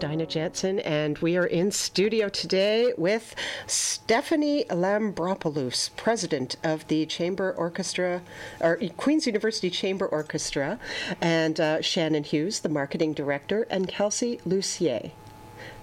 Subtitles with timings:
[0.00, 3.34] Dinah Jansen, and we are in studio today with
[3.66, 8.22] Stephanie Lambropoulos, president of the Chamber Orchestra,
[8.62, 10.78] or Queen's University Chamber Orchestra,
[11.20, 15.10] and uh, Shannon Hughes, the marketing director, and Kelsey Lucier,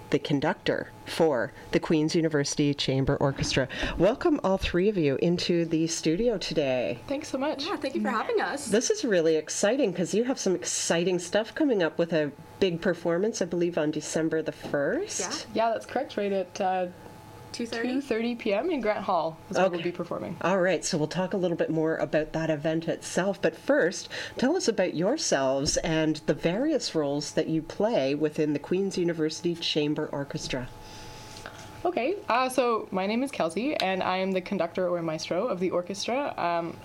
[0.09, 3.67] the conductor for the Queen's University Chamber Orchestra.
[3.97, 6.99] Welcome, all three of you, into the studio today.
[7.07, 7.65] Thanks so much.
[7.65, 8.67] Yeah, thank you for having us.
[8.67, 12.81] This is really exciting because you have some exciting stuff coming up with a big
[12.81, 15.47] performance, I believe, on December the 1st.
[15.53, 15.65] Yeah.
[15.65, 16.17] Yeah, that's correct.
[16.17, 16.87] Right at uh,
[17.57, 18.03] 2:30.
[18.03, 18.69] 2:30 p.m.
[18.69, 19.75] in Grant Hall is where Okay.
[19.75, 20.37] we'll be performing.
[20.41, 23.41] All right, so we'll talk a little bit more about that event itself.
[23.41, 28.59] But first, tell us about yourselves and the various roles that you play within the
[28.59, 30.69] Queen's University Chamber Orchestra.
[31.85, 35.59] Okay, uh, so my name is Kelsey, and I am the conductor or maestro of
[35.59, 36.33] the orchestra.
[36.37, 36.75] Um,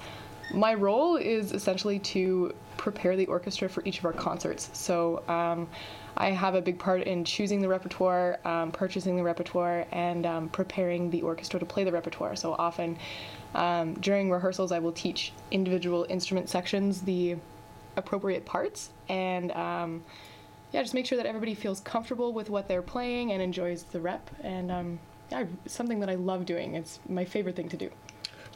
[0.54, 4.70] my role is essentially to prepare the orchestra for each of our concerts.
[4.72, 5.68] So um,
[6.16, 10.48] I have a big part in choosing the repertoire, um, purchasing the repertoire, and um,
[10.48, 12.36] preparing the orchestra to play the repertoire.
[12.36, 12.98] So often
[13.54, 17.36] um, during rehearsals, I will teach individual instrument sections the
[17.96, 20.02] appropriate parts and um,
[20.72, 24.00] yeah, just make sure that everybody feels comfortable with what they're playing and enjoys the
[24.00, 24.30] rep.
[24.42, 24.98] And um,
[25.30, 26.74] yeah, something that I love doing.
[26.74, 27.90] It's my favorite thing to do.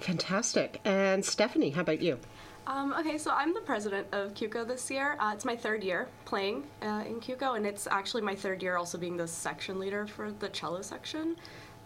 [0.01, 0.81] Fantastic.
[0.85, 2.19] And Stephanie, how about you?
[2.67, 5.17] Um, okay, so I'm the president of QCO this year.
[5.21, 8.77] Uh, it's my third year playing uh, in QCO, and it's actually my third year
[8.77, 11.37] also being the section leader for the cello section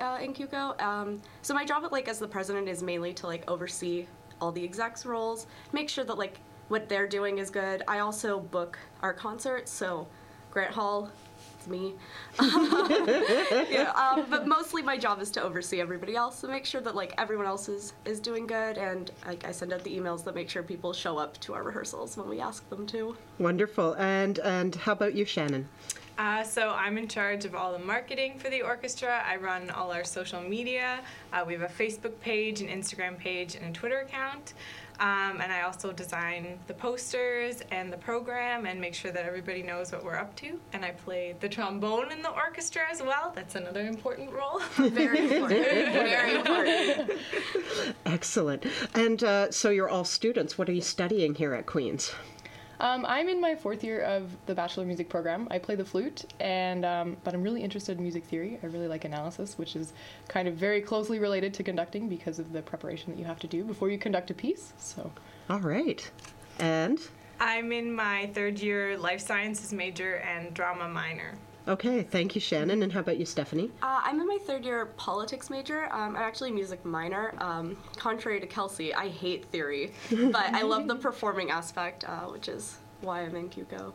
[0.00, 0.80] uh, in QCO.
[0.80, 4.06] Um, so my job, at, like as the president, is mainly to like oversee
[4.40, 7.82] all the execs roles, make sure that like what they're doing is good.
[7.86, 10.08] I also book our concerts, so
[10.50, 11.10] Grant Hall.
[11.60, 11.92] It's me.
[13.70, 16.94] yeah, um, but mostly my job is to oversee everybody else and make sure that
[16.94, 20.34] like everyone else is, is doing good and like I send out the emails that
[20.34, 23.14] make sure people show up to our rehearsals when we ask them to.
[23.38, 23.92] Wonderful.
[23.98, 25.68] And and how about you, Shannon?
[26.16, 29.22] Uh, so I'm in charge of all the marketing for the orchestra.
[29.26, 31.00] I run all our social media.
[31.32, 34.54] Uh, we have a Facebook page, an Instagram page, and a Twitter account.
[35.00, 39.62] Um, and I also design the posters and the program and make sure that everybody
[39.62, 40.60] knows what we're up to.
[40.74, 43.32] And I play the trombone in the orchestra as well.
[43.34, 44.60] That's another important role.
[44.76, 45.62] Very important.
[45.62, 47.18] Very important.
[48.04, 48.66] Excellent.
[48.94, 50.58] And uh, so you're all students.
[50.58, 52.12] What are you studying here at Queen's?
[52.80, 55.46] Um, I'm in my fourth year of the Bachelor of Music program.
[55.50, 58.58] I play the flute, and um, but I'm really interested in music theory.
[58.62, 59.92] I really like analysis, which is
[60.28, 63.46] kind of very closely related to conducting because of the preparation that you have to
[63.46, 64.72] do before you conduct a piece.
[64.78, 65.12] So
[65.50, 66.10] All right.
[66.58, 66.98] And
[67.38, 71.36] I'm in my third year life sciences major and drama minor.
[71.70, 72.82] Okay, thank you, Shannon.
[72.82, 73.70] And how about you, Stephanie?
[73.82, 75.84] Uh, I'm in my third year politics major.
[75.92, 77.34] Um, I'm actually music minor.
[77.38, 82.48] Um, contrary to Kelsey, I hate theory, but I love the performing aspect, uh, which
[82.48, 83.92] is why I'm in QCO.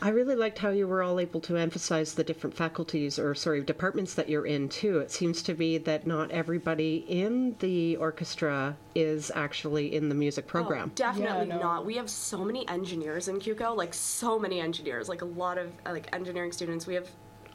[0.00, 3.62] I really liked how you were all able to emphasize the different faculties or, sorry,
[3.62, 4.98] departments that you're in, too.
[4.98, 10.46] It seems to be that not everybody in the orchestra is actually in the music
[10.46, 10.88] program.
[10.90, 11.60] Oh, definitely Yeah, no.
[11.62, 11.86] not.
[11.86, 15.72] We have so many engineers in QCO, like so many engineers, like a lot of
[15.84, 16.86] like engineering students.
[16.86, 17.08] We have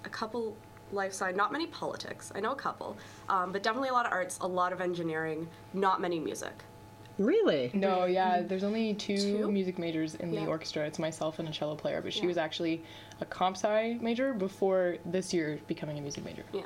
[0.05, 0.55] a couple
[0.91, 2.31] life science, not many politics.
[2.35, 2.97] I know a couple,
[3.29, 6.53] um, but definitely a lot of arts, a lot of engineering, not many music.
[7.17, 7.69] Really?
[7.73, 9.51] no, yeah, there's only two, Two?
[9.51, 10.85] music majors in the orchestra.
[10.85, 12.27] It's myself and a cello player, but she Yeah.
[12.27, 12.83] was actually
[13.21, 16.43] a comp sci major before this year becoming a music major.
[16.53, 16.63] Yeah.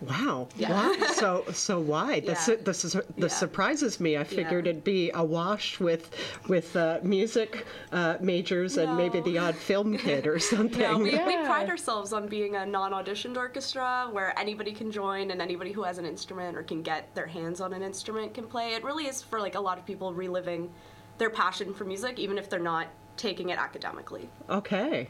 [0.00, 0.48] Wow.
[0.56, 0.70] Yeah.
[0.70, 1.06] Wow.
[1.14, 2.20] So so why?
[2.20, 2.56] This Yeah.
[2.62, 3.38] this is this Yeah.
[3.38, 4.16] surprises me.
[4.18, 4.72] I figured Yeah.
[4.72, 6.10] it'd be awash with
[6.48, 10.80] with uh, music uh, majors and maybe the odd film kid or something.
[10.80, 15.40] No, we, we pride ourselves on being a non-auditioned orchestra where anybody can join and
[15.40, 18.74] anybody who has an instrument or can get their hands on an instrument can play.
[18.74, 20.70] It really is for like a lot of people reliving
[21.18, 24.28] their passion for music, even if they're not taking it academically.
[24.50, 25.08] Okay.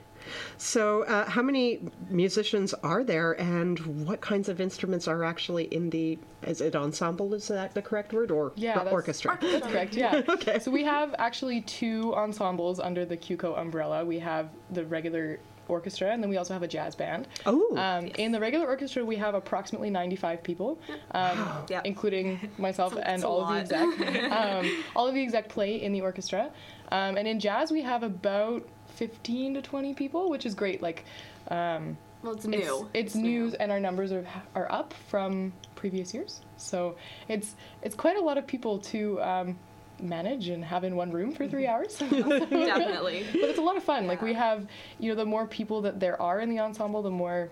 [0.58, 1.80] So, uh, how many
[2.10, 6.18] musicians are there, and what kinds of instruments are actually in the?
[6.46, 7.34] Is it ensemble?
[7.34, 9.38] Is that the correct word, or Yeah, that's- orchestra?
[9.42, 10.22] That's correct, yeah.
[10.28, 10.58] Okay.
[10.58, 14.04] So we have actually two ensembles under the QCO umbrella.
[14.04, 17.26] We have the regular orchestra, and then we also have a jazz band.
[17.46, 17.74] Oh.
[17.78, 20.78] Um, In the regular orchestra, we have approximately 95 people,
[21.12, 21.80] um, Yeah.
[21.84, 23.98] including myself It's a- and it's a all of the lot.
[23.98, 24.30] exec.
[24.30, 26.50] um, all of the exec play in the orchestra.
[26.92, 30.82] Um, and in jazz, we have about 15 to 20 people, which is great.
[30.82, 31.04] Like,
[31.48, 32.88] um, Well, it's it's, new.
[32.94, 36.40] it's news and our numbers are are up from previous years.
[36.56, 36.96] So
[37.28, 39.58] it's it's quite a lot of people to um,
[40.00, 41.96] manage and have in one room for three hours.
[41.98, 43.26] Definitely.
[43.32, 44.06] but it's a lot of fun.
[44.06, 44.66] Like we have,
[44.98, 47.50] you know, the more people that there are in the ensemble, the more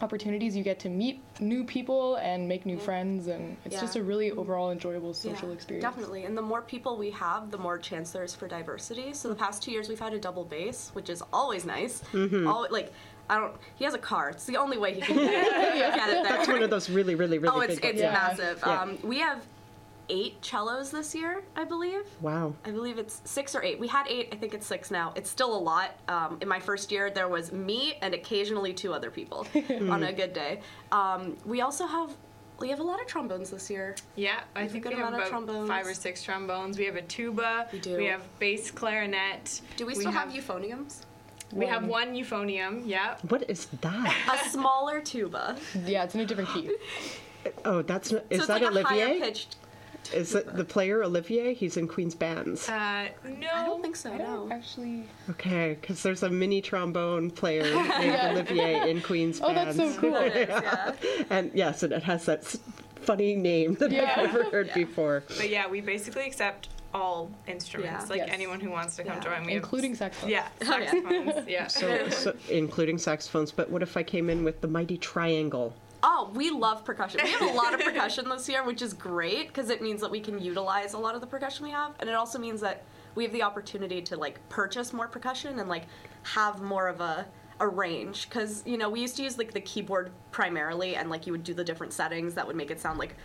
[0.00, 2.80] opportunities you get to meet new people and make new mm.
[2.82, 3.80] friends, and it's Yeah.
[3.80, 5.82] just a really overall enjoyable social Yeah, experience.
[5.82, 6.24] Definitely.
[6.24, 9.12] And the more people we have, the more chance there is for diversity.
[9.12, 9.38] So the mm.
[9.38, 12.02] past two years we've had a double bass, which is always nice.
[12.12, 12.46] Mm-hmm.
[12.46, 12.92] Al- like
[13.30, 14.30] I don't he has a car.
[14.30, 16.24] It's the only way he can get, get it there.
[16.24, 17.94] That's one of those really, really, really oh, it's big ones.
[17.94, 18.12] it's Yeah.
[18.12, 18.62] massive.
[18.64, 18.82] Yeah.
[18.82, 19.44] Um, we have
[20.08, 22.02] eight cellos this year, I believe.
[22.20, 22.54] Wow.
[22.64, 23.78] I believe it's six or eight.
[23.78, 24.28] We had eight.
[24.32, 25.12] I think it's six now.
[25.16, 25.90] It's still a lot.
[26.08, 30.12] Um, in my first year, there was me and occasionally two other people on a
[30.12, 30.60] good day.
[30.92, 32.16] Um, we also have
[32.60, 33.94] we have a lot of trombones this year.
[34.16, 35.68] Yeah, I have a think good we have amount of about trombones.
[35.68, 36.76] five or six trombones.
[36.76, 37.68] We have a tuba.
[37.72, 37.96] We do.
[37.96, 39.60] We have bass clarinet.
[39.76, 41.02] Do we still have, euphoniums?
[41.52, 42.82] We have one euphonium.
[42.84, 43.16] Yeah.
[43.28, 44.14] What is that?
[44.32, 45.56] A smaller tuba.
[45.86, 46.70] Yeah, it's in a different key.
[47.64, 49.34] Oh, that's not, is so it's that like a higher Olivier?
[50.10, 50.20] Pitched.
[50.20, 51.54] Is it the player Olivier?
[51.54, 52.68] He's in Queen's bands.
[52.68, 53.48] Uh, no.
[53.54, 54.12] I don't think so.
[54.12, 54.54] I don't No.
[54.54, 55.04] actually.
[55.30, 60.16] Okay, because there's a mini trombone player named Olivier in Queen's Oh, that's so cool.
[60.16, 60.92] It is, yeah.
[61.30, 62.44] And yes, and it has that
[62.96, 64.14] funny name that Yeah.
[64.16, 64.74] I've never heard Yeah.
[64.74, 65.24] before.
[65.28, 68.04] But yeah, we basically accept all instruments.
[68.04, 68.08] Yeah.
[68.10, 68.30] Like Yes.
[68.32, 69.20] anyone who wants to come Yeah.
[69.38, 69.46] join.
[69.46, 70.30] We Including have, saxophone.
[70.30, 70.90] Yeah, Oh, yeah.
[70.90, 71.48] saxophones.
[71.48, 71.66] yeah.
[71.66, 73.52] So, so, including saxophones.
[73.52, 75.74] But what if I came in with the mighty triangle?
[76.02, 77.20] Oh, we love percussion.
[77.22, 80.10] We have a lot of percussion this year, which is great because it means that
[80.10, 82.84] we can utilize a lot of the percussion we have, and it also means that
[83.14, 85.84] we have the opportunity to like purchase more percussion and like
[86.22, 87.26] have more of a
[87.60, 91.26] a range because you know we used to use like the keyboard primarily and like
[91.26, 93.16] you would do the different settings that would make it sound like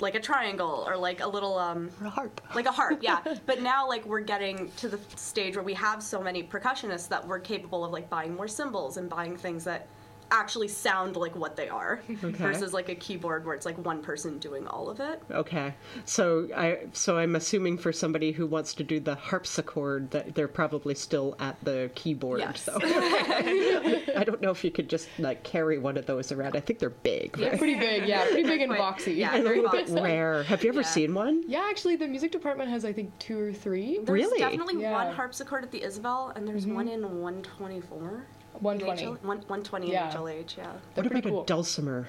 [0.00, 2.40] like a triangle or like a little um A harp.
[2.54, 6.02] like a harp yeah but now like we're getting to the stage where we have
[6.02, 9.86] so many percussionists that we're capable of like buying more cymbals and buying things that
[10.30, 14.38] actually sound like what they are versus like a keyboard where it's like one person
[14.38, 15.72] doing all of it Okay,
[16.04, 20.48] so I so I'm assuming for somebody who wants to do the harpsichord that they're
[20.48, 22.40] probably still at the keyboard.
[22.40, 22.62] Yes.
[22.62, 26.56] So I don't know if you could just like carry one of those around.
[26.56, 27.36] I think they're big.
[27.36, 27.58] They're right?
[27.58, 29.16] pretty big, yeah, pretty big and boxy.
[29.16, 29.30] yeah.
[29.34, 30.42] And a very little bit rare.
[30.44, 30.86] Have you ever Yeah.
[30.86, 31.42] seen one?
[31.46, 33.98] Yeah, actually, the music department has I think two or three.
[34.02, 34.38] there's Really?
[34.38, 34.92] definitely Yeah.
[34.92, 37.04] one harpsichord at the isabel and there's one mm-hmm.
[37.04, 38.26] in 124
[38.60, 39.02] One in twenty.
[39.04, 40.10] HL one, 120 Yeah.
[40.10, 40.64] in HLH yeah
[40.94, 41.42] They're what pretty about cool.
[41.42, 42.06] a dulcimer?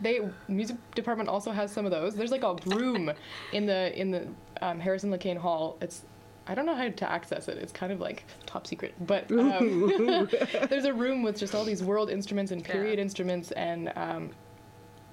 [0.00, 2.14] They music department also has some of those.
[2.14, 3.12] There's like a room
[3.52, 4.26] in the in the
[4.62, 5.76] um, Harrison LeCaine Hall.
[5.80, 6.02] It's
[6.46, 7.58] I don't know how to access it.
[7.58, 9.90] It's kind of like top secret, but um,
[10.70, 13.02] there's a room with just all these world instruments and period Yeah.
[13.04, 14.30] instruments, and um,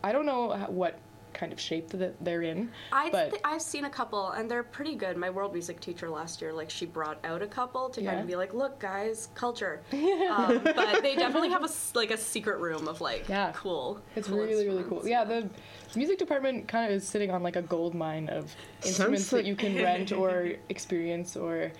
[0.03, 0.97] I don't know what
[1.37, 2.69] kind of shape that they're in.
[2.91, 5.15] I but th- I've seen a couple and they're pretty good.
[5.17, 8.27] My world music teacher last year, like she brought out a couple to kind of
[8.27, 9.81] be like, "Look, guys, culture."
[10.27, 13.51] Um, but they definitely have a s- like a secret room of like Yeah.
[13.55, 14.01] cool.
[14.15, 15.07] it's cool really really cool.
[15.07, 15.49] Yeah, the
[15.95, 18.53] music department kind of is sitting on like a gold mine of
[18.85, 21.71] instruments like- that you can rent or experience or.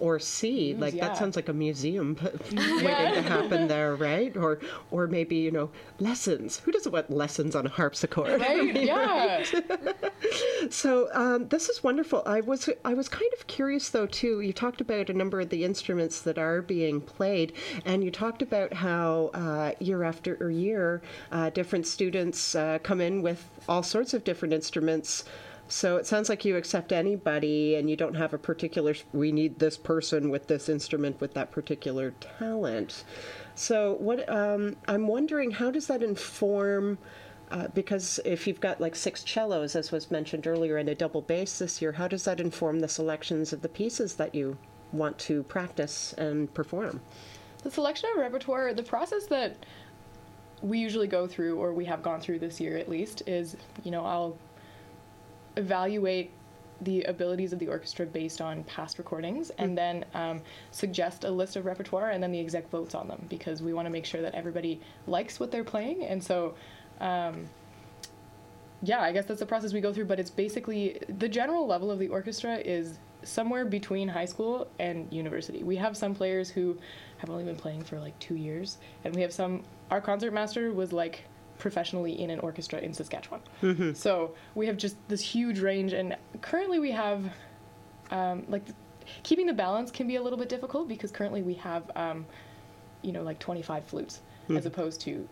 [0.00, 1.08] Or see, like yeah.
[1.08, 4.36] that sounds like a museum waiting to happen there, right?
[4.36, 4.60] Or,
[4.90, 6.60] or maybe you know, lessons.
[6.60, 8.40] Who doesn't want lessons on a harpsichord?
[8.40, 8.76] Right?
[8.86, 9.42] Yeah.
[10.70, 12.22] So um, this is wonderful.
[12.26, 14.40] I was I was kind of curious though too.
[14.40, 17.52] You talked about a number of the instruments that are being played,
[17.84, 23.22] and you talked about how uh, year after year, uh, different students uh, come in
[23.22, 25.24] with all sorts of different instruments.
[25.68, 28.94] So it sounds like you accept anybody, and you don't have a particular.
[29.12, 33.04] We need this person with this instrument with that particular talent.
[33.56, 36.98] So what um, I'm wondering, how does that inform?
[37.50, 41.22] Uh, because if you've got like six cellos, as was mentioned earlier, and a double
[41.22, 44.58] bass this year, how does that inform the selections of the pieces that you
[44.92, 47.00] want to practice and perform?
[47.62, 49.56] The selection of repertoire, the process that
[50.62, 53.90] we usually go through, or we have gone through this year at least, is you
[53.90, 54.38] know, I'll
[55.56, 56.30] evaluate
[56.82, 61.56] the abilities of the orchestra based on past recordings and then um, suggest a list
[61.56, 64.20] of repertoire and then the exec votes on them because we want to make sure
[64.20, 66.54] that everybody likes what they're playing and so
[67.00, 67.46] um,
[68.82, 71.90] yeah i guess that's the process we go through but it's basically the general level
[71.90, 75.62] of the orchestra is somewhere between high school and university.
[75.62, 76.78] We have some players who
[77.18, 80.72] have only been playing for like two years and we have some our concert master
[80.72, 81.24] was like
[81.58, 83.40] professionally in an orchestra in saskatchewan
[83.94, 87.24] so we have just this huge range and currently we have
[88.10, 88.62] um, like
[89.22, 92.26] keeping the balance can be a little bit difficult because currently we have um,
[93.02, 94.20] you know like 25 flutes
[94.54, 95.28] as opposed to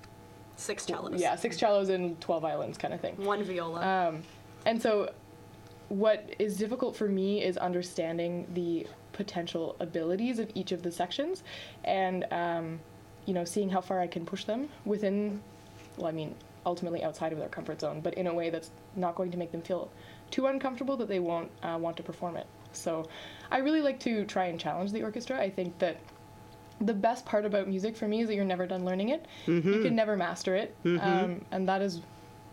[0.56, 1.20] Six cellos.
[1.20, 4.08] yeah six cellos and 12 violins kind of thing One viola.
[4.08, 4.22] um,
[4.66, 5.12] and so,
[5.88, 11.42] what is difficult for me is understanding the potential abilities of each of the sections,
[11.84, 12.80] and um,
[13.26, 15.42] you know, seeing how far I can push them within,
[15.96, 16.34] well, I mean,
[16.66, 19.52] ultimately outside of their comfort zone, but in a way that's not going to make
[19.52, 19.90] them feel
[20.30, 22.46] too uncomfortable that they won't uh, want to perform it.
[22.72, 23.06] So
[23.50, 25.38] I really like to try and challenge the orchestra.
[25.38, 25.98] I think that
[26.80, 29.26] the best part about music for me is that you're never done learning it.
[29.46, 29.72] Mm-hmm.
[29.72, 30.74] You can never master it.
[30.84, 32.00] Um, and that is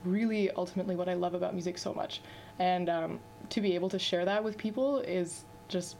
[0.05, 2.21] really ultimately what I love about music so much.
[2.59, 3.19] And um,
[3.49, 5.95] to be able to share that with people is just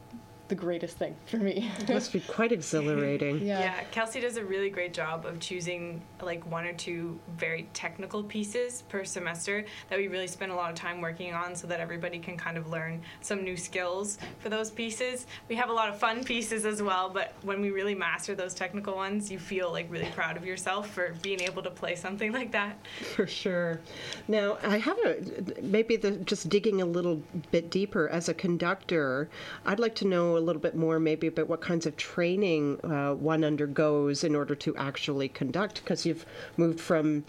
[0.48, 1.70] the greatest thing for me.
[1.80, 3.38] It must be quite exhilarating.
[3.46, 3.60] yeah.
[3.60, 8.22] Yeah, Kelsey does a really great job of choosing like one or two very technical
[8.22, 11.80] pieces per semester that we really spend a lot of time working on so that
[11.80, 15.26] everybody can kind of learn some new skills for those pieces.
[15.48, 18.54] We have a lot of fun pieces as well, but when we really master those
[18.54, 22.32] technical ones, you feel like really proud of yourself for being able to play something
[22.38, 22.76] like that.
[23.14, 23.80] For sure.
[24.28, 25.16] Now, I have a
[25.62, 29.28] maybe the, just digging a little bit deeper as a conductor.
[29.64, 33.14] I'd like to know a little bit more, maybe about what kinds of training uh,
[33.14, 37.24] one undergoes in order to actually conduct, because you've moved from,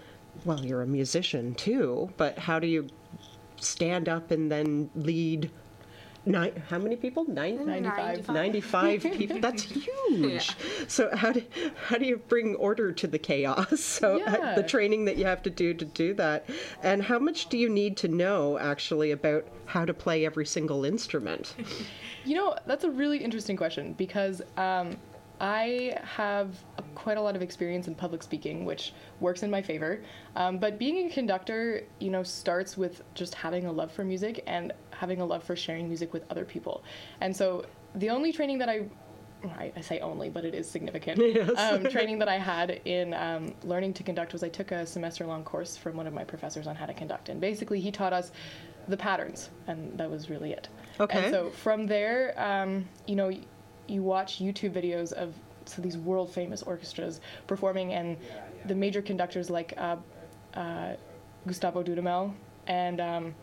[0.45, 2.87] well, you're a musician too, but how do you
[3.57, 5.51] stand up and then lead?
[6.25, 7.25] Nine, how many people?
[7.27, 8.29] Nine, 95.
[8.29, 9.39] 95 people?
[9.41, 10.55] That's huge.
[10.87, 11.43] So how do
[11.87, 13.79] how do you bring order to the chaos?
[14.03, 14.55] So uh, Yeah.
[14.55, 16.49] the training that you have to do to do that.
[16.81, 20.85] And how much do you need to know actually about how to play every single
[20.85, 21.55] instrument?
[22.25, 24.95] You know, that's a really interesting question because um,
[25.41, 29.61] I have a, quite a lot of experience in public speaking, which works in my
[29.61, 30.01] favor.
[30.35, 34.43] Um, but being a conductor, you know, starts with just having a love for music
[34.47, 36.83] and having a love for sharing music with other people.
[37.21, 38.85] And so the only training that I
[39.59, 41.19] I, say only, but it is significant.
[41.33, 41.51] Yes.
[41.57, 45.25] Um, training that I had in um, learning to conduct was I took a semester
[45.25, 47.29] long course from one of my professors on how to conduct.
[47.29, 48.31] And basically, he taught us
[48.87, 50.69] the patterns, and that was really it.
[50.99, 51.25] Okay.
[51.25, 53.31] And so from there, um, you know,
[53.87, 55.33] you watch YouTube videos of
[55.69, 58.17] so these world famous orchestras performing, and
[58.65, 59.97] the major conductors like uh,
[60.53, 60.95] uh,
[61.47, 62.33] Gustavo Dudamel,
[62.67, 63.35] and um,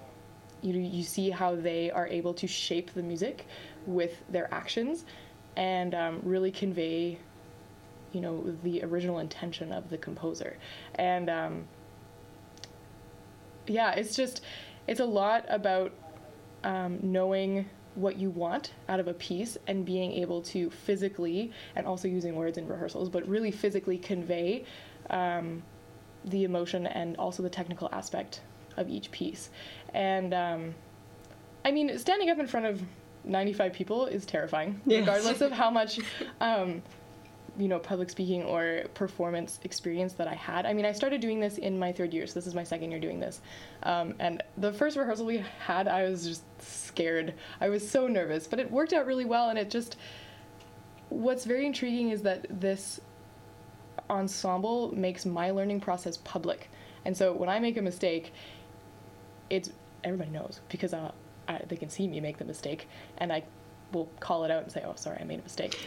[0.63, 3.47] you you see how they are able to shape the music
[3.87, 5.05] with their actions,
[5.57, 7.19] and um, really convey,
[8.13, 10.57] you know, the original intention of the composer,
[10.97, 11.69] and um,
[13.67, 14.43] yeah, it's just
[14.87, 15.93] it's a lot about
[16.65, 21.87] um, knowing what you want out of a piece and being able to physically and
[21.87, 24.65] also using words in rehearsals but really physically convey
[25.11, 25.63] um,
[26.27, 28.43] the emotion and also the technical aspect
[28.77, 29.51] of each piece
[29.95, 30.75] and um,
[31.65, 32.81] i mean standing up in front of
[33.25, 35.01] 95 people is terrifying Yes.
[35.01, 35.99] regardless of how much
[36.41, 36.83] um,
[37.61, 40.67] you know public speaking or performance experience that I had.
[40.67, 42.91] I mean, I started doing this in my third year, so this is my second
[42.91, 43.41] year doing this.
[43.83, 47.35] Um, and the first rehearsal we had, I was just scared.
[47.61, 49.51] I was so nervous, but it worked out really well.
[49.51, 49.97] And it just
[51.11, 53.01] what's very intriguing is that this
[54.09, 56.71] ensemble makes my learning process public.
[57.05, 58.33] And so when I make a mistake,
[59.49, 59.71] it's
[60.05, 61.13] everybody knows because uh,
[61.49, 62.89] I, they can see me make the mistake,
[63.19, 63.43] and I
[63.93, 65.79] will call it out and say, "Oh, sorry, I made a mistake."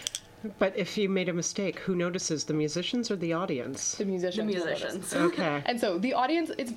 [0.60, 4.54] But if you made a mistake who notices the musicians or the audience The musicians.
[4.54, 5.14] The will musicians.
[5.30, 6.74] okay And so the audience, it's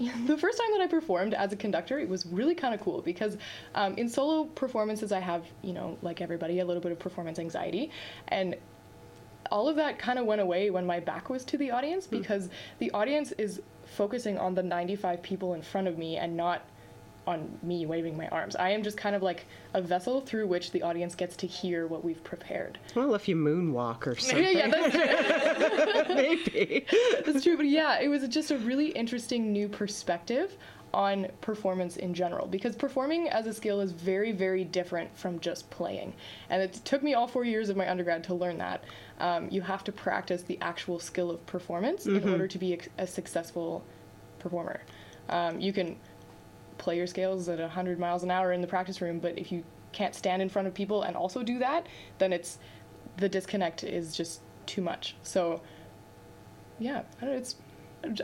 [0.26, 3.02] the first time that I performed as a conductor, it was really kind of cool
[3.02, 3.36] because
[3.74, 7.38] um, in solo performances, I have, you know, like everybody, a little bit of performance
[7.38, 7.90] anxiety.
[8.28, 8.56] And
[9.50, 12.48] all of that kind of went away when my back was to the audience because
[12.78, 16.62] the audience is focusing on the 95 people in front of me and not
[17.30, 18.56] on me waving my arms.
[18.56, 21.86] I am just kind of like a vessel through which the audience gets to hear
[21.86, 22.78] what we've prepared.
[22.94, 26.14] well if you moonwalk or something yeah, that's true.
[26.14, 26.86] maybe
[27.24, 30.56] That's true, but yeah, it was just a really interesting new perspective
[30.92, 35.70] on performance in general because performing as a skill is very, very different from just
[35.70, 36.12] playing.
[36.48, 38.82] And it took me all four years of my undergrad to learn that.
[39.20, 42.78] Um, you have to practice the actual skill of performance in order to be a,
[42.98, 43.84] a successful
[44.40, 44.80] performer.
[45.28, 45.96] Um, you can
[46.80, 49.62] play your scales at 100 miles an hour in the practice room, but if you
[49.92, 51.86] can't stand in front of people and also do that,
[52.18, 52.58] then it's
[53.18, 55.14] the disconnect is just too much.
[55.22, 55.60] So,
[56.78, 57.56] yeah, it's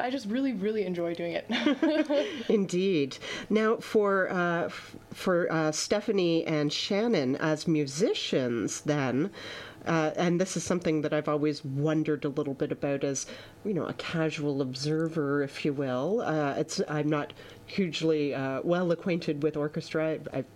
[0.01, 1.47] I just really really enjoy doing it.
[2.49, 3.19] Indeed.
[3.51, 4.69] Now, for uh,
[5.13, 9.31] for uh, Stephanie and Shannon as musicians, then,
[9.87, 13.27] uh, and this is something that I've always wondered a little bit about as,
[13.65, 16.23] you know, a casual observer, if you will.
[16.23, 17.33] Uh, it's I'm not
[17.67, 20.13] hugely uh, well acquainted with orchestra.
[20.13, 20.47] I've, I've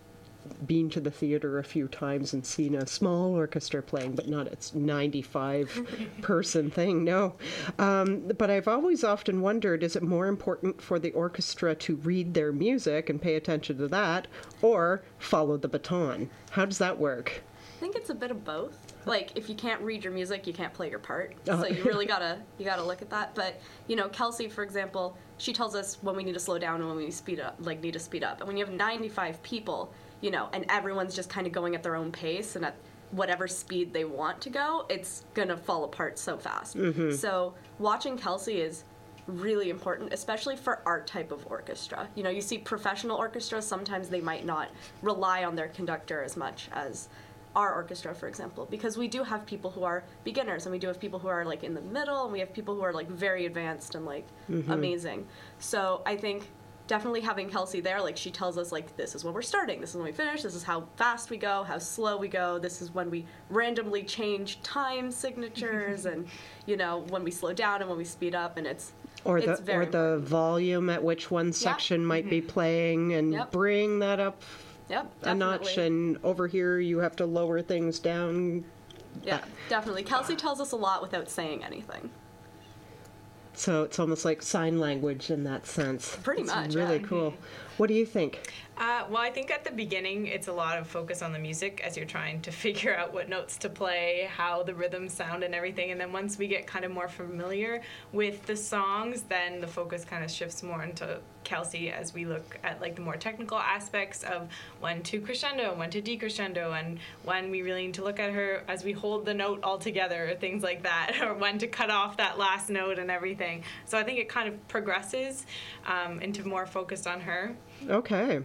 [0.67, 4.47] been to the theater a few times and seen a small orchestra playing, but not
[4.47, 7.35] its 95 person thing, no.
[7.79, 12.35] Um, but I've always often wondered is it more important for the orchestra to read
[12.35, 14.26] their music and pay attention to that,
[14.62, 16.31] or follow the baton?
[16.50, 17.43] How does that work?
[17.76, 18.89] I think it's a bit of both.
[19.07, 21.35] Like if you can't read your music, you can't play your part.
[21.45, 21.66] So uh-huh.
[21.66, 23.35] you really gotta you gotta look at that.
[23.35, 26.80] But you know, Kelsey, for example, she tells us when we need to slow down
[26.80, 28.40] and when we speed up, like need to speed up.
[28.40, 31.83] And when you have 95 people, you know, and everyone's just kind of going at
[31.83, 32.76] their own pace and at
[33.11, 36.76] whatever speed they want to go, it's gonna fall apart so fast.
[36.76, 37.12] Mm-hmm.
[37.12, 38.85] So watching Kelsey is
[39.26, 42.09] really important, especially for our type of orchestra.
[42.14, 44.71] You know, you see professional orchestras, sometimes they might not
[45.02, 47.09] rely on their conductor as much as
[47.57, 50.87] our orchestra, for example, because we do have people who are beginners and we do
[50.87, 53.09] have people who are like in the middle and we have people who are like
[53.09, 54.71] very advanced and like mm-hmm.
[54.71, 55.26] amazing.
[55.59, 56.49] So I think
[56.87, 59.90] definitely having Kelsey there, like she tells us like this is when we're starting, this
[59.90, 62.80] is when we finish, this is how fast we go, how slow we go, this
[62.80, 66.26] is when we randomly change time signatures and
[66.66, 68.92] you know, when we slow down and when we speed up and it's
[69.25, 72.49] Or the it's very or the volume at which one section might be mm-hmm.
[72.49, 73.50] playing, and Yep.
[73.50, 74.42] bring that up
[74.90, 75.61] Yep, a notch.
[75.61, 75.87] definitely.
[75.87, 78.64] And over here, you have to lower things down.
[79.25, 80.02] Yeah, definitely.
[80.02, 82.11] Kelsey tells us a lot without saying anything.
[83.54, 86.16] So it's almost like sign language in that sense.
[86.23, 87.06] Pretty It's much, Really yeah.
[87.06, 87.35] cool.
[87.76, 88.52] What do you think?
[88.78, 91.82] Uh, well, I think at the beginning it's a lot of focus on the music
[91.85, 95.54] as you're trying to figure out what notes to play, how the rhythms sound, and
[95.54, 95.90] everything.
[95.90, 97.82] And then once we get kind of more familiar
[98.12, 101.20] with the songs, then the focus kind of shifts more into
[101.50, 105.80] Kelsey as we look at like the more technical aspects of when to crescendo, and
[105.80, 109.26] when to decrescendo, and when we really need to look at her as we hold
[109.26, 112.71] the note all together, or things like that, or when to cut off that last
[112.71, 113.64] note and everything.
[113.85, 115.45] So I think it kind of progresses
[115.87, 117.57] um, into more focused on her.
[117.88, 118.42] Okay.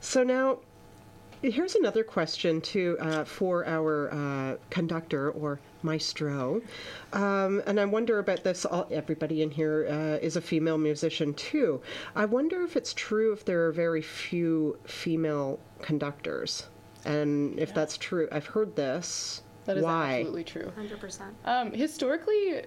[0.00, 0.58] So now,
[1.42, 6.60] here's another question too uh, for our uh, conductor or maestro,
[7.12, 8.64] um, and I wonder about this.
[8.64, 11.80] All, everybody in here uh, is a female musician too.
[12.14, 16.68] I wonder if it's true if there are very few female conductors,
[17.04, 18.28] and if that's true.
[18.30, 19.42] I've heard this.
[19.64, 20.18] That is Why?
[20.20, 20.72] absolutely true.
[20.76, 21.20] 100%.
[21.44, 22.62] Um, historically,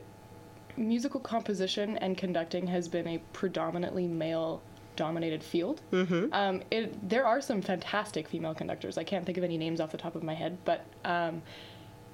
[0.77, 4.61] musical composition and conducting has been a predominantly male
[4.95, 5.81] dominated field.
[5.91, 6.33] Mm-hmm.
[6.33, 8.97] Um, it, there are some fantastic female conductors.
[8.97, 11.41] I can't think of any names off the top of my head, but um,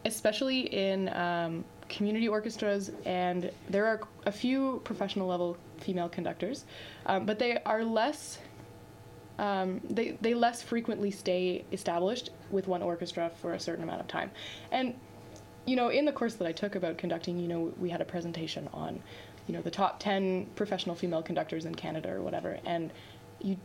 [0.06, 6.66] especially in um, community orchestras, and there are a few professional level female conductors,
[7.06, 8.40] um, but they are less.
[9.38, 14.08] Um, they, they less frequently stay established with one orchestra for a certain amount of
[14.10, 14.32] time.
[14.70, 14.96] And
[15.66, 18.06] you know, in the course that I took about conducting, you know, we had a
[18.06, 19.02] presentation on,
[19.50, 22.92] you know, the top 10 professional female conductors in Canada or whatever, and
[23.42, 23.58] you,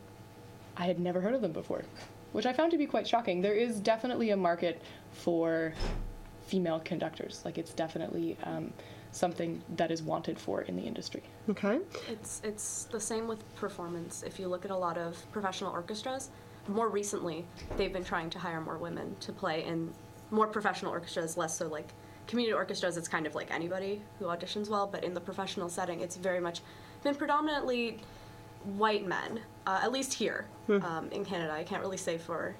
[0.78, 1.84] I had never heard of them before,
[2.32, 3.42] which I found to be quite shocking.
[3.42, 4.80] There is definitely a market
[5.12, 5.74] for
[6.46, 7.42] female conductors.
[7.44, 8.72] Like, it's definitely um,
[9.12, 11.22] something that is wanted for in the industry.
[11.50, 11.80] Okay.
[12.08, 14.22] It's it's the same with performance.
[14.22, 16.30] If you look at a lot of professional orchestras,
[16.66, 17.44] more recently
[17.76, 19.92] they've been trying to hire more women to play in
[20.30, 21.90] more professional orchestras, less so like
[22.26, 22.96] community orchestras.
[22.96, 26.40] It's kind of like anybody who auditions well, but in the professional setting, it's very
[26.40, 26.60] much
[27.02, 28.00] been predominantly
[28.76, 30.46] white men, uh, at least here
[30.82, 31.52] um, in Canada.
[31.52, 32.54] I can't really say for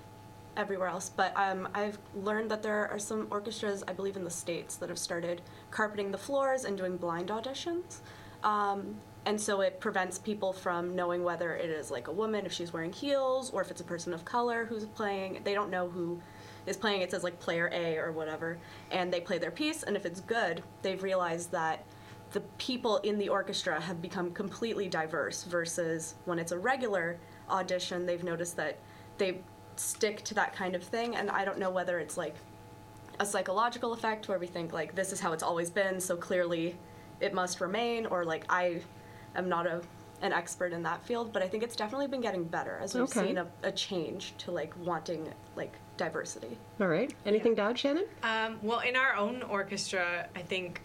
[0.57, 4.31] everywhere else, but um, I've learned that there are some orchestras, I believe in the
[4.31, 7.99] States, that have started carpeting the floors and doing blind auditions.
[8.45, 8.97] Um,
[9.27, 12.73] and so it prevents people from knowing whether it is like a woman if she's
[12.73, 15.41] wearing heels or if it's a person of color who's playing.
[15.45, 16.21] They don't know who
[16.67, 17.03] is playing.
[17.03, 18.59] It says like player A or whatever,
[18.91, 19.83] and they play their piece.
[19.83, 21.85] And if it's good, they've realized that
[22.33, 28.07] the people in the orchestra have become completely diverse versus when it's a regular audition,
[28.07, 28.79] they've noticed that
[29.19, 29.39] they
[29.77, 31.15] stick to that kind of thing.
[31.15, 32.35] And I don't know whether it's like
[33.21, 36.77] a psychological effect where we think like this is how it's always been, so clearly
[37.21, 38.81] it must remain, or like I
[39.37, 39.83] am not a
[40.23, 43.05] an expert in that field, but I think it's definitely been getting better as we've
[43.05, 43.27] Okay.
[43.27, 46.59] seen a, a change to like wanting like diversity.
[46.81, 47.13] All right.
[47.27, 48.07] Anything to add, Shannon?
[48.23, 50.81] Um, well, in our own orchestra, I think,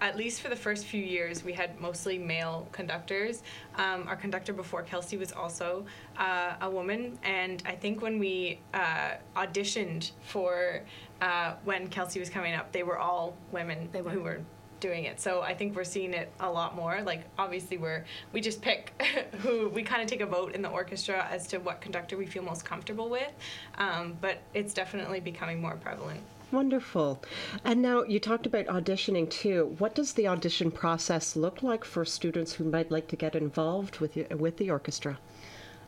[0.00, 3.42] at least for the first few years, we had mostly male conductors.
[3.76, 5.86] Um, our conductor before Kelsey was also
[6.18, 10.82] uh, a woman, and I think when we uh, auditioned for
[11.20, 14.10] uh, when Kelsey was coming up, they were all women They were.
[14.10, 14.40] who were
[14.84, 15.18] doing it.
[15.18, 17.00] So I think we're seeing it a lot more.
[17.00, 18.92] Like obviously we're we just pick
[19.40, 22.26] who we kind of take a vote in the orchestra as to what conductor we
[22.26, 23.32] feel most comfortable with.
[23.78, 26.20] Um, but it's definitely becoming more prevalent.
[26.52, 27.22] Wonderful.
[27.64, 29.74] And now you talked about auditioning too.
[29.78, 34.00] What does the audition process look like for students who might like to get involved
[34.00, 35.18] with with the orchestra?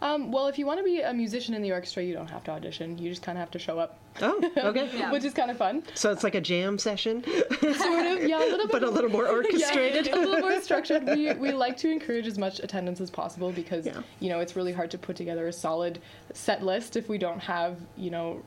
[0.02, 2.44] Um, well, if you want to be a musician in the orchestra, you don't have
[2.44, 2.98] to audition.
[2.98, 4.90] You just kind of have to show up, Oh, okay.
[4.96, 5.10] Yeah.
[5.12, 5.82] which is kind of fun.
[5.94, 7.22] So it's like a jam session,
[7.60, 8.72] Sort of, yeah, a little bit.
[8.72, 10.06] but a little more orchestrated.
[10.06, 11.04] Yeah, a little more structured.
[11.06, 14.00] We, we like to encourage as much attendance as possible because Yeah.
[14.20, 16.00] you know it's really hard to put together a solid
[16.34, 18.42] set list if we don't have you know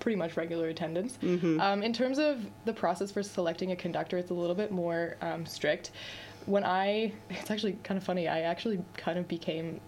[0.00, 1.18] pretty much regular attendance.
[1.22, 5.16] Um, in terms of the process for selecting a conductor, it's a little bit more
[5.20, 5.90] um, strict.
[6.46, 9.78] When I, it's actually kind of funny, I actually kind of became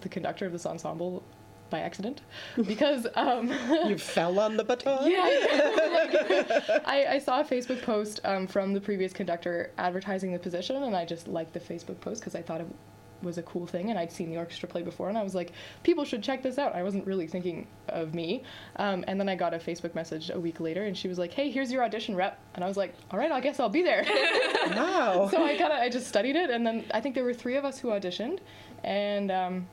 [0.00, 1.22] the conductor of this ensemble
[1.70, 2.22] by accident
[2.66, 3.48] because um,
[3.86, 5.10] You fell on the baton?
[5.10, 5.22] yeah,
[6.48, 10.82] like, I, I saw a Facebook post um, from the previous conductor advertising the position,
[10.82, 12.66] and I just liked the Facebook post because I thought it
[13.20, 15.52] was a cool thing, and I'd seen the orchestra play before, and I was like,
[15.82, 16.74] people should check this out.
[16.74, 18.44] I wasn't really thinking of me,
[18.76, 21.32] um, and then I got a Facebook message a week later, and she was like,
[21.32, 23.82] "Hey, here's your audition rep," and I was like, "All right, I guess I'll be
[23.82, 24.04] there."
[24.68, 25.28] Wow.
[25.30, 27.56] so I kind of I just studied it, and then I think there were three
[27.56, 28.38] of us who auditioned,
[28.84, 29.66] and um,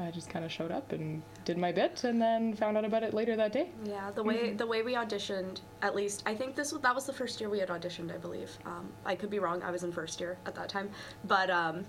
[0.00, 3.02] I just kind of showed up and did my bit, and then found out about
[3.02, 3.70] it later that day.
[3.84, 7.04] Yeah, the way the way we auditioned, at least I think this was, that was
[7.04, 8.12] the first year we had auditioned.
[8.12, 8.50] I believe.
[8.64, 9.62] Um, I could be wrong.
[9.62, 10.90] I was in first year at that time,
[11.24, 11.84] but um,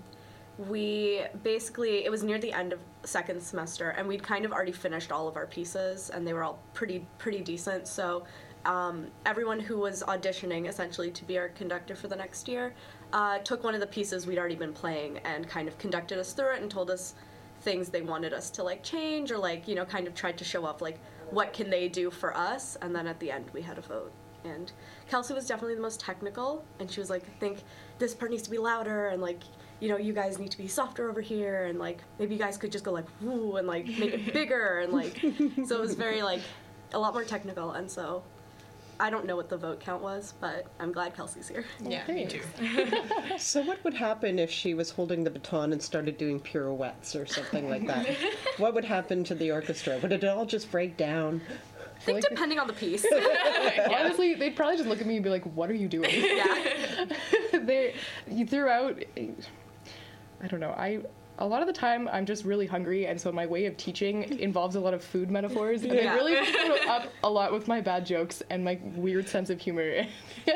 [0.58, 4.72] we basically it was near the end of second semester, and we'd kind of already
[4.72, 7.88] finished all of our pieces, and they were all pretty pretty decent.
[7.88, 8.24] So.
[8.64, 12.74] Um, everyone who was auditioning essentially to be our conductor for the next year
[13.12, 16.32] uh, took one of the pieces we'd already been playing and kind of conducted us
[16.32, 17.16] through it and told us
[17.62, 20.44] things they wanted us to like change or like you know kind of tried to
[20.44, 20.98] show up like
[21.30, 24.12] what can they do for us and then at the end we had a vote.
[24.44, 24.72] And
[25.08, 27.62] kelsey was definitely the most technical and she was like i think
[28.00, 29.40] this part needs to be louder and like
[29.78, 32.56] you know you guys need to be softer over here and like maybe you guys
[32.56, 35.20] could just go like woo and like make it bigger and like
[35.64, 36.40] so it was very like
[36.92, 38.24] a lot more technical and so
[39.00, 42.26] i don't know what the vote count was but i'm glad kelsey's here Yeah, me
[42.26, 42.42] too.
[43.38, 47.26] So, what would happen if she was holding the baton and started doing pirouettes or
[47.26, 48.06] something like that?
[48.58, 49.98] what would happen to the orchestra?
[50.02, 51.40] Would it all just break down?
[51.96, 53.04] i think like- depending on the piece
[53.96, 57.06] Honestly, they'd probably just look at me and be like, "What are you doing?" yeah
[57.52, 57.94] they
[58.28, 59.02] you throughout
[60.42, 61.00] i don't know i
[61.38, 64.38] a lot of the time i'm just really hungry and so my way of teaching
[64.38, 66.12] involves a lot of food metaphors and Yeah.
[66.12, 66.36] i really
[66.88, 70.06] up a lot with my bad jokes and my weird sense of humor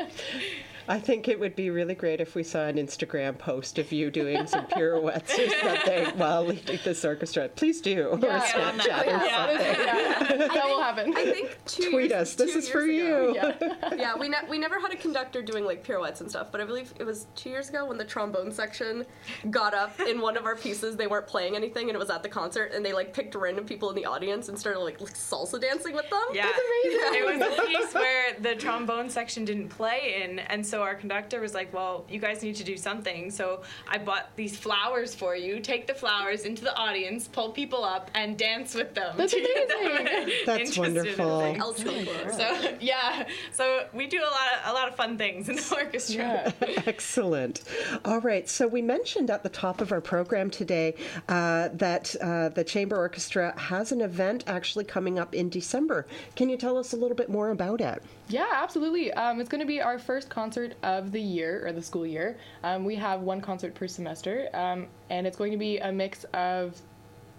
[0.89, 4.09] I think it would be really great if we saw an Instagram post of you
[4.09, 7.49] doing some pirouettes or something while leading this orchestra.
[7.49, 8.07] Please do.
[8.07, 8.39] Or Yeah.
[8.41, 9.47] Snapchat or Yeah.
[9.47, 9.85] something.
[9.85, 12.35] yeah, that will happen i think two Tweet years, us.
[12.35, 13.67] This two is for years ago- you.
[13.71, 16.61] yeah yeah, we ne- we never had a conductor doing like pirouettes and stuff, but
[16.61, 19.05] I believe it was two years ago when the trombone section
[19.49, 20.95] got up in one of our pieces.
[20.95, 23.65] They weren't playing anything, and it was at the concert, and they like picked random
[23.65, 26.19] people in the audience and started like, like salsa dancing with them.
[26.33, 27.13] Yeah, That's amazing.
[27.13, 31.39] it was a piece where the trombone section didn't play in, and so our conductor
[31.39, 35.35] was like, "Well, you guys need to do something." So I bought these flowers for
[35.35, 35.59] you.
[35.59, 39.15] Take the flowers into the audience, pull people up, and dance with them.
[39.17, 40.33] That's to get them amazing.
[40.45, 41.83] That's interested in wonderful.
[41.83, 42.37] things.
[42.37, 45.75] So yeah, so we do a lot of a lot of fun things in the
[45.77, 46.53] orchestra.
[46.61, 47.63] yeah Excellent.
[48.05, 48.47] All right.
[48.47, 50.95] So we mentioned at the top of our program today
[51.27, 56.05] uh, that uh, the Chamber Orchestra has an event actually coming up in December.
[56.35, 58.01] Can you tell us a little bit more about it?
[58.29, 59.13] Yeah, absolutely.
[59.13, 62.37] Um, it's going to be our first concert of the year or the school year.
[62.63, 66.23] Um, we have one concert per semester, um, and it's going to be a mix
[66.33, 66.79] of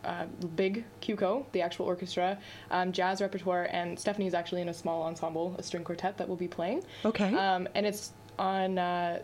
[0.05, 2.39] uh, big QCO, the actual orchestra,
[2.71, 6.37] um, jazz repertoire, and Stephanie's actually in a small ensemble, a string quartet that will
[6.37, 6.85] be playing.
[7.05, 7.35] Okay.
[7.35, 9.21] Um, and it's on uh,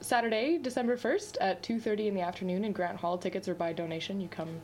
[0.00, 3.18] Saturday, December 1st at 2.30 in the afternoon in Grant Hall.
[3.18, 4.20] Tickets are by donation.
[4.20, 4.60] You come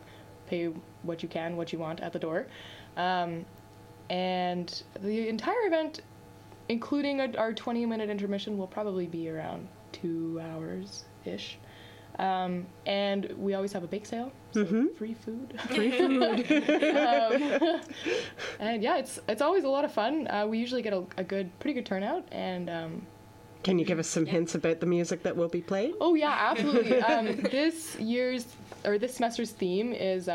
[0.47, 0.67] pay
[1.03, 2.47] what you can, what you want at the door.
[2.97, 3.45] Um,
[4.09, 6.01] and the entire event,
[6.69, 11.59] including a, our 20 minute intermission, will probably be around two hours ish.
[12.19, 14.65] Um, and we always have a bake sale, so
[14.97, 15.61] free food.
[15.69, 16.23] Free food.
[16.97, 17.81] um,
[18.59, 20.27] and yeah, it's it's always a lot of fun.
[20.29, 23.07] Uh, we usually get a, a good, pretty good turnout, and um,
[23.65, 25.93] Can you give us some hints about the music that will be played?
[26.01, 27.03] Oh yeah, absolutely.
[27.03, 28.47] um, this year's
[28.87, 30.27] or this semester's theme is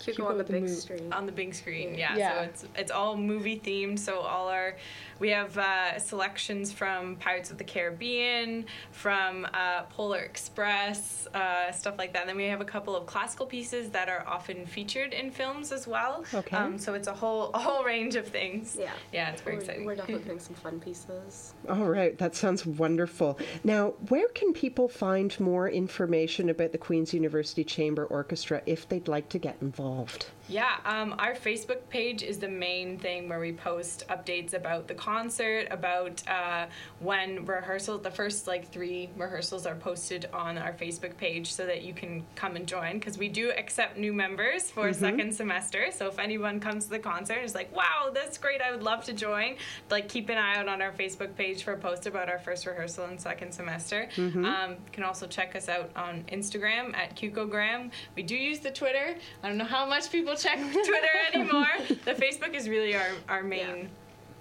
[0.00, 0.70] um, Cuckoo on the the big move.
[0.70, 1.12] screen.
[1.12, 1.94] on the big screen.
[1.96, 2.34] Yeah, Yeah.
[2.34, 3.98] so it's it's all movie themed.
[3.98, 4.76] So all our
[5.20, 11.98] we have uh, selections from Pirates of the Caribbean, from uh, Polar Express, uh, stuff
[11.98, 12.20] like that.
[12.20, 15.72] And then we have a couple of classical pieces that are often featured in films
[15.72, 16.24] as well.
[16.32, 16.56] Okay.
[16.56, 18.76] Um, so it's a whole a whole range of things.
[18.78, 18.92] Yeah.
[19.12, 19.84] Yeah, it's very we're, exciting.
[19.86, 21.54] We're definitely putting some fun pieces.
[21.68, 23.38] All right, that sounds wonderful.
[23.64, 29.08] Now, where can people find more information about the Queen's University Chamber Orchestra if they'd
[29.08, 29.87] like to get involved?
[30.48, 34.94] Yeah, um, our Facebook page is the main thing where we post updates about the
[34.94, 36.66] concert, about uh,
[37.00, 37.98] when rehearsal.
[37.98, 42.24] The first like three rehearsals are posted on our Facebook page so that you can
[42.34, 45.88] come and join because we do accept new members for second semester.
[45.92, 48.62] So if anyone comes to the concert and is like, "Wow, that's great!
[48.62, 49.56] I would love to join,"
[49.90, 52.64] like keep an eye out on our Facebook page for a post about our first
[52.64, 54.08] rehearsal in second semester.
[54.46, 57.90] Um, you can also check us out on Instagram at Cucogram.
[58.16, 59.14] We do use the Twitter.
[59.42, 61.66] I don't know how how much people check Twitter anymore.
[62.04, 63.88] The Facebook is really our, our main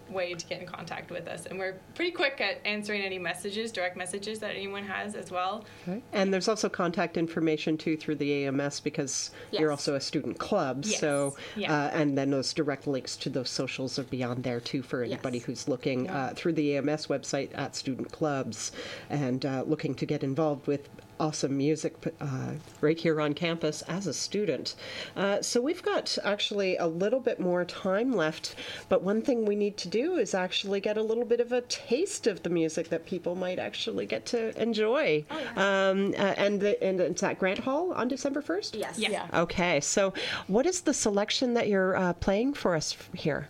[0.09, 1.45] way to get in contact with us.
[1.45, 5.65] And we're pretty quick at answering any messages, direct messages that anyone has as well.
[5.87, 6.01] Okay.
[6.13, 10.85] And there's also contact information too through the AMS because you're also a student club.
[10.85, 11.01] Yes.
[11.01, 11.73] So, Yeah.
[11.73, 15.37] uh, and then those direct links to those socials are beyond there too for anybody
[15.39, 15.45] Yes.
[15.45, 18.71] who's looking uh, through the AMS website at student clubs
[19.09, 20.87] and uh, looking to get involved with
[21.19, 22.51] awesome music uh,
[22.81, 24.75] right here on campus as a student.
[25.15, 28.55] Uh, so we've got actually a little bit more time left,
[28.89, 31.61] but one thing we need to do is actually get a little bit of a
[31.61, 35.25] taste of the music that people might actually get to enjoy.
[35.55, 38.77] um, uh, and, the, and it's at Grant Hall on December 1st?
[38.77, 38.99] Yes.
[38.99, 39.27] Yeah.
[39.33, 40.13] Okay, so
[40.47, 43.49] what is the selection that you're uh, playing for us here?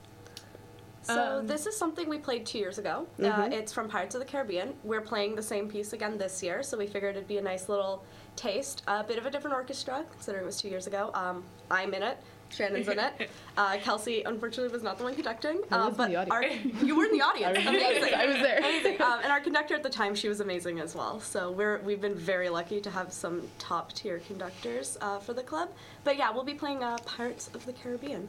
[1.08, 3.08] So this is something we played two years ago.
[3.22, 4.74] Uh, it's from Pirates of the Caribbean.
[4.84, 7.70] We're playing the same piece again this year, so we figured it'd be a nice
[7.70, 8.04] little
[8.36, 8.84] taste.
[8.88, 11.12] A bit of a different orchestra, considering it was two years ago.
[11.13, 12.17] Um, I'm in it.
[12.50, 13.30] Shannon's in it.
[13.58, 15.60] Uh, Kelsey, unfortunately, was not the one conducting.
[15.72, 16.30] I uh, but the audience.
[16.32, 17.58] Our, you were in the audience.
[17.58, 18.13] I was- amazing.
[18.13, 18.58] I was there.
[18.60, 19.02] Amazing.
[19.02, 21.20] Um, and our conductor at the time, she was amazing as well.
[21.20, 25.41] So we're we've been very lucky to have some top tier conductors uh, for the
[25.41, 25.70] club.
[26.04, 28.28] But yeah, we'll be playing uh, Pirates of the Caribbean.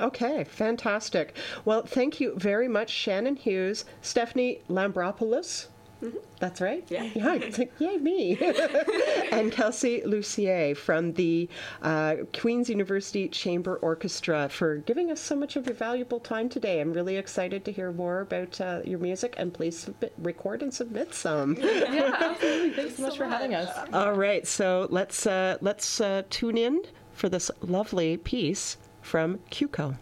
[0.00, 1.36] Okay, fantastic.
[1.64, 5.66] Well, thank you very much, Shannon Hughes, Stephanie Lambropoulos.
[6.38, 6.84] That's right.
[6.88, 7.04] Yeah.
[7.14, 7.34] Yeah.
[7.34, 8.38] it's like, Yay, me.
[9.32, 11.48] and Kelsey Lucier from the
[11.82, 16.80] uh, Queen's University Chamber Orchestra for giving us so much of your valuable time today.
[16.80, 20.72] I'm really excited to hear more about uh, your music, and please submit, record and
[20.72, 21.56] submit some.
[21.94, 22.70] Yeah, absolutely.
[22.70, 23.68] Thanks so much for having us.
[23.92, 29.98] All right, so let's uh, let's uh, tune in for this lovely piece from QCO.